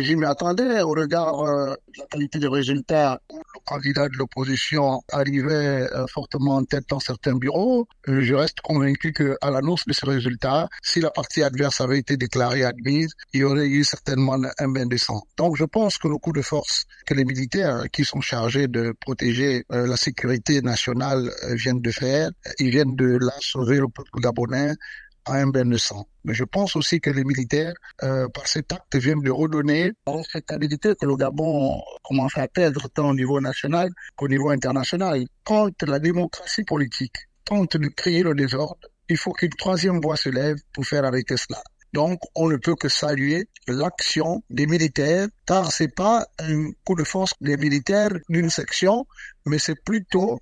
je 0.00 0.14
m'y 0.14 0.24
attendais 0.24 0.80
au 0.80 0.90
regard 0.90 1.40
euh, 1.40 1.74
de 1.94 2.00
la 2.00 2.06
qualité 2.06 2.38
des 2.38 2.48
résultats 2.48 3.20
où 3.30 3.36
le 3.36 3.60
candidat 3.64 4.08
de 4.08 4.16
l'opposition 4.16 5.02
arrivait 5.10 5.88
euh, 5.92 6.06
fortement 6.06 6.56
en 6.56 6.64
tête 6.64 6.84
dans 6.88 7.00
certains 7.00 7.34
bureaux. 7.34 7.86
Euh, 8.08 8.20
je 8.22 8.34
reste 8.34 8.60
convaincu 8.60 9.12
qu'à 9.12 9.50
l'annonce 9.50 9.84
de 9.86 9.92
ces 9.92 10.06
résultats, 10.06 10.68
si 10.82 11.00
la 11.00 11.10
partie 11.10 11.42
adverse 11.42 11.80
avait 11.80 11.98
été 11.98 12.16
déclarée 12.16 12.64
admise, 12.64 13.12
il 13.32 13.40
y 13.40 13.44
aurait 13.44 13.66
eu 13.66 13.84
certainement 13.84 14.38
un 14.58 14.68
bain 14.68 14.86
de 14.86 14.96
sang. 14.96 15.22
Donc 15.36 15.56
je 15.56 15.64
pense 15.64 15.98
que 15.98 16.08
le 16.08 16.16
coup 16.16 16.32
de 16.32 16.42
force 16.42 16.84
que 17.06 17.14
les 17.14 17.24
militaires 17.24 17.84
qui 17.92 18.04
sont 18.04 18.20
chargés 18.20 18.68
de 18.68 18.94
protéger 19.00 19.64
la 19.70 19.96
sécurité 19.96 20.62
nationale 20.62 21.30
viennent 21.52 21.80
de 21.80 21.90
faire, 21.90 22.30
ils 22.58 22.70
viennent 22.70 22.96
de 22.96 23.18
la 23.20 23.32
sauver 23.40 23.78
le 23.78 23.88
peuple 23.88 24.20
gabonais 24.20 24.74
à 25.24 25.34
un 25.34 25.48
bain 25.48 25.64
de 25.64 25.76
sang. 25.76 26.06
Mais 26.24 26.34
je 26.34 26.44
pense 26.44 26.76
aussi 26.76 27.00
que 27.00 27.10
les 27.10 27.24
militaires, 27.24 27.74
euh, 28.02 28.28
par 28.28 28.46
cet 28.46 28.72
acte, 28.72 28.94
viennent 28.96 29.22
de 29.22 29.30
redonner 29.30 29.92
la 30.06 30.12
respectabilité 30.12 30.94
que 31.00 31.06
le 31.06 31.16
Gabon 31.16 31.80
commence 32.02 32.36
à 32.36 32.48
perdre 32.48 32.88
tant 32.88 33.10
au 33.10 33.14
niveau 33.14 33.40
national 33.40 33.90
qu'au 34.16 34.28
niveau 34.28 34.50
international. 34.50 35.24
Contre 35.44 35.86
la 35.86 35.98
démocratie 35.98 36.64
politique 36.64 37.16
tente 37.44 37.76
de 37.76 37.88
créer 37.88 38.22
le 38.22 38.34
désordre, 38.34 38.88
il 39.08 39.16
faut 39.16 39.32
qu'une 39.32 39.50
troisième 39.50 40.00
voie 40.00 40.16
se 40.16 40.28
lève 40.28 40.56
pour 40.72 40.84
faire 40.86 41.04
arrêter 41.04 41.36
cela. 41.36 41.62
Donc, 41.92 42.20
on 42.34 42.48
ne 42.48 42.56
peut 42.56 42.74
que 42.74 42.88
saluer 42.88 43.48
l'action 43.68 44.42
des 44.48 44.66
militaires, 44.66 45.28
car 45.46 45.70
c'est 45.70 45.94
pas 45.94 46.26
un 46.38 46.70
coup 46.84 46.94
de 46.94 47.04
force 47.04 47.34
des 47.40 47.58
militaires 47.58 48.12
d'une 48.30 48.48
section, 48.48 49.06
mais 49.44 49.58
c'est 49.58 49.82
plutôt 49.84 50.40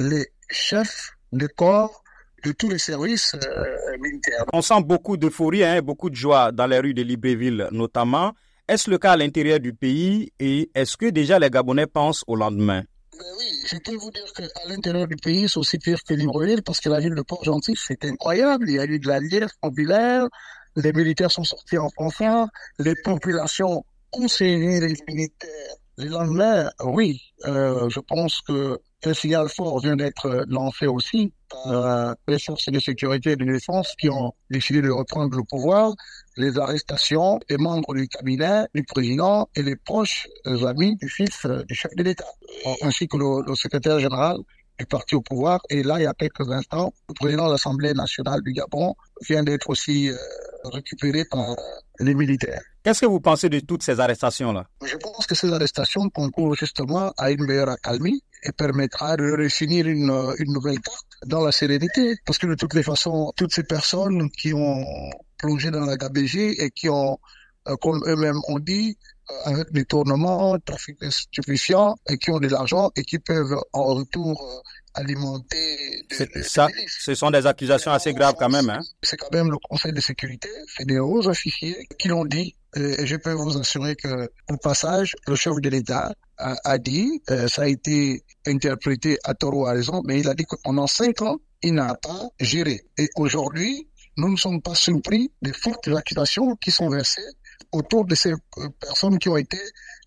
les 0.00 0.26
chefs 0.50 1.12
de 1.32 1.46
corps 1.46 1.99
de 2.42 2.52
tous 2.52 2.68
les 2.68 2.78
services 2.78 3.34
euh, 3.34 3.98
militaires. 3.98 4.44
On 4.52 4.62
sent 4.62 4.82
beaucoup 4.84 5.16
d'euphorie, 5.16 5.64
hein, 5.64 5.82
beaucoup 5.82 6.10
de 6.10 6.14
joie 6.14 6.52
dans 6.52 6.66
les 6.66 6.78
rues 6.78 6.94
de 6.94 7.02
Libreville 7.02 7.68
notamment. 7.72 8.32
Est-ce 8.68 8.88
le 8.90 8.98
cas 8.98 9.12
à 9.12 9.16
l'intérieur 9.16 9.58
du 9.58 9.72
pays 9.72 10.32
et 10.38 10.70
est-ce 10.74 10.96
que 10.96 11.06
déjà 11.06 11.38
les 11.38 11.50
Gabonais 11.50 11.86
pensent 11.86 12.22
au 12.26 12.36
lendemain? 12.36 12.82
Ben 13.18 13.26
oui, 13.38 13.46
je 13.66 13.76
peux 13.78 13.96
vous 13.96 14.10
dire 14.10 14.32
qu'à 14.32 14.68
l'intérieur 14.68 15.06
du 15.08 15.16
pays, 15.16 15.48
c'est 15.48 15.58
aussi 15.58 15.78
pire 15.78 16.02
que 16.04 16.14
Libreville 16.14 16.62
parce 16.62 16.80
que 16.80 16.88
la 16.88 17.00
ville 17.00 17.14
de 17.14 17.22
Port-Gentil, 17.22 17.74
c'est 17.76 18.04
incroyable. 18.04 18.70
Il 18.70 18.76
y 18.76 18.78
a 18.78 18.84
eu 18.84 18.98
de 18.98 19.08
la 19.08 19.18
liesse 19.18 19.52
populaire, 19.60 20.26
les 20.76 20.92
militaires 20.92 21.30
sont 21.30 21.44
sortis 21.44 21.78
en 21.78 21.90
fanfare, 21.90 22.48
les 22.78 22.94
populations 22.94 23.84
ont 24.12 24.28
saisi 24.28 24.80
les 24.80 24.94
militaires. 25.08 25.74
Les 26.00 26.08
lendemain, 26.08 26.70
oui, 26.82 27.20
euh, 27.46 27.90
je 27.90 28.00
pense 28.00 28.40
que 28.40 28.80
un 29.04 29.12
signal 29.12 29.50
fort 29.50 29.80
vient 29.80 29.96
d'être 29.96 30.46
lancé 30.48 30.86
aussi 30.86 31.32
par 31.50 32.14
les 32.26 32.38
forces 32.38 32.70
de 32.70 32.78
sécurité 32.78 33.32
et 33.32 33.36
de 33.36 33.44
défense 33.44 33.94
qui 33.98 34.08
ont 34.08 34.32
décidé 34.48 34.80
de 34.80 34.90
reprendre 34.90 35.36
le 35.36 35.42
pouvoir, 35.44 35.92
les 36.38 36.58
arrestations 36.58 37.38
des 37.50 37.58
membres 37.58 37.94
du 37.94 38.08
cabinet 38.08 38.64
du 38.74 38.82
président 38.82 39.48
et 39.56 39.62
les 39.62 39.76
proches 39.76 40.26
amis 40.66 40.96
du 40.96 41.08
fils 41.08 41.46
du 41.68 41.74
chef 41.74 41.94
de 41.96 42.02
l'État, 42.02 42.32
ainsi 42.82 43.06
que 43.06 43.18
le, 43.18 43.54
secrétaire 43.54 43.98
général 43.98 44.38
du 44.78 44.86
parti 44.86 45.14
au 45.16 45.20
pouvoir. 45.20 45.60
Et 45.68 45.82
là, 45.82 45.98
il 45.98 46.04
y 46.04 46.06
a 46.06 46.14
quelques 46.14 46.50
instants, 46.50 46.94
le 47.08 47.14
président 47.14 47.46
de 47.46 47.52
l'Assemblée 47.52 47.92
nationale 47.92 48.40
du 48.42 48.52
Gabon 48.52 48.94
vient 49.28 49.42
d'être 49.42 49.68
aussi 49.68 50.08
euh, 50.08 50.16
récupéré 50.64 51.24
par 51.24 51.56
les 51.98 52.14
militaires. 52.14 52.62
Qu'est-ce 52.82 53.02
que 53.02 53.06
vous 53.06 53.20
pensez 53.20 53.48
de 53.48 53.60
toutes 53.60 53.82
ces 53.82 54.00
arrestations-là? 54.00 54.66
Je 54.84 54.96
pense 54.96 55.26
que 55.26 55.34
ces 55.34 55.52
arrestations 55.52 56.08
concourent 56.08 56.54
justement 56.54 57.12
à 57.18 57.30
une 57.30 57.44
meilleure 57.44 57.68
accalmie 57.68 58.22
et 58.42 58.52
permettra 58.52 59.16
de 59.16 59.30
redéfinir 59.30 59.86
une, 59.86 60.10
une 60.38 60.52
nouvelle 60.52 60.80
carte 60.80 61.06
dans 61.26 61.44
la 61.44 61.52
sérénité. 61.52 62.14
Parce 62.24 62.38
que 62.38 62.46
de 62.46 62.54
toutes 62.54 62.74
les 62.74 62.82
façons, 62.82 63.32
toutes 63.36 63.52
ces 63.52 63.64
personnes 63.64 64.30
qui 64.30 64.54
ont 64.54 64.84
plongé 65.38 65.70
dans 65.70 65.84
la 65.84 65.96
gabégie 65.96 66.54
et 66.58 66.70
qui 66.70 66.88
ont, 66.88 67.18
comme 67.80 68.02
eux-mêmes 68.06 68.40
ont 68.48 68.58
dit, 68.58 68.96
euh, 69.30 69.50
avec 69.50 69.72
des 69.72 69.84
tournements, 69.84 70.58
trafic 70.58 71.00
de 71.00 71.10
stupéfiants, 71.10 71.96
et 72.08 72.18
qui 72.18 72.30
ont 72.30 72.40
de 72.40 72.48
l'argent 72.48 72.90
et 72.96 73.02
qui 73.02 73.18
peuvent 73.18 73.56
en 73.72 73.84
retour 73.94 74.42
euh, 74.42 74.60
alimenter. 74.94 76.04
ça, 76.42 76.68
ce 76.86 77.14
sont 77.14 77.30
des 77.30 77.46
accusations 77.46 77.92
assez 77.92 78.12
graves 78.12 78.34
quand 78.38 78.48
même. 78.48 78.70
Hein? 78.70 78.80
C'est 79.02 79.16
quand 79.16 79.32
même 79.32 79.50
le 79.50 79.58
Conseil 79.58 79.92
de 79.92 80.00
sécurité, 80.00 80.48
c'est 80.66 80.86
des 80.86 80.98
hauts 80.98 81.26
officiers 81.26 81.86
qui 81.98 82.08
l'ont 82.08 82.24
dit. 82.24 82.56
Et 82.76 83.04
je 83.04 83.16
peux 83.16 83.32
vous 83.32 83.58
assurer 83.58 83.96
que, 83.96 84.30
au 84.48 84.56
passage, 84.56 85.16
le 85.26 85.34
chef 85.34 85.54
de 85.60 85.68
l'État 85.68 86.14
a, 86.38 86.78
dit, 86.78 87.20
euh, 87.30 87.48
ça 87.48 87.62
a 87.62 87.66
été 87.66 88.22
interprété 88.46 89.18
à 89.24 89.34
tort 89.34 89.56
ou 89.56 89.66
à 89.66 89.72
raison, 89.72 90.02
mais 90.04 90.20
il 90.20 90.28
a 90.28 90.34
dit 90.34 90.44
que 90.44 90.56
pendant 90.62 90.86
cinq 90.86 91.20
ans, 91.22 91.38
il 91.62 91.74
n'a 91.74 91.94
pas 91.94 92.28
géré. 92.38 92.80
Et 92.96 93.08
aujourd'hui, 93.16 93.88
nous 94.16 94.30
ne 94.30 94.36
sommes 94.36 94.62
pas 94.62 94.74
surpris 94.74 95.30
des 95.42 95.52
fortes 95.52 95.88
accusations 95.88 96.56
qui 96.56 96.70
sont 96.70 96.88
versées 96.88 97.22
autour 97.72 98.04
de 98.04 98.14
ces 98.14 98.32
euh, 98.32 98.68
personnes 98.80 99.18
qui 99.18 99.28
ont 99.28 99.36
été 99.36 99.58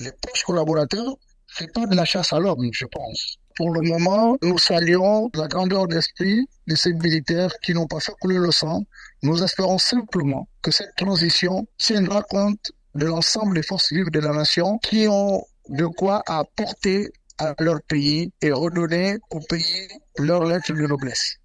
les 0.00 0.12
proches 0.12 0.44
collaborateurs. 0.44 1.16
C'est 1.46 1.72
pas 1.72 1.86
de 1.86 1.96
la 1.96 2.04
chasse 2.04 2.32
à 2.32 2.38
l'homme, 2.38 2.68
je 2.72 2.86
pense. 2.86 3.38
Pour 3.56 3.72
le 3.72 3.80
moment, 3.80 4.36
nous 4.42 4.58
saluons 4.58 5.30
la 5.34 5.48
grandeur 5.48 5.88
d'esprit 5.88 6.46
de 6.68 6.76
ces 6.76 6.92
militaires 6.92 7.52
qui 7.60 7.74
n'ont 7.74 7.88
pas 7.88 7.98
fait 7.98 8.12
couler 8.20 8.38
le 8.38 8.52
sang. 8.52 8.84
Nous 9.22 9.42
espérons 9.42 9.78
simplement 9.78 10.48
que 10.62 10.70
cette 10.70 10.94
transition 10.96 11.66
tiendra 11.78 12.22
compte 12.22 12.70
de 12.94 13.06
l'ensemble 13.06 13.54
des 13.54 13.62
forces 13.62 13.92
vives 13.92 14.10
de 14.10 14.20
la 14.20 14.32
nation 14.32 14.78
qui 14.78 15.08
ont 15.08 15.42
de 15.70 15.86
quoi 15.86 16.22
apporter 16.26 17.08
à 17.38 17.54
leur 17.58 17.80
pays 17.82 18.32
et 18.42 18.52
redonner 18.52 19.18
au 19.30 19.40
pays 19.40 19.88
leur 20.18 20.44
lettre 20.44 20.72
de 20.72 20.86
noblesse. 20.86 21.36